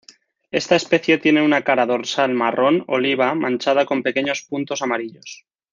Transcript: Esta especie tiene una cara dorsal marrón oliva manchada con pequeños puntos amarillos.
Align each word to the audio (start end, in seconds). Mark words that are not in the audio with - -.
Esta 0.49 0.75
especie 0.77 1.19
tiene 1.19 1.43
una 1.43 1.61
cara 1.63 1.85
dorsal 1.85 2.33
marrón 2.33 2.83
oliva 2.87 3.35
manchada 3.35 3.85
con 3.85 4.01
pequeños 4.01 4.41
puntos 4.41 4.81
amarillos. 4.81 5.45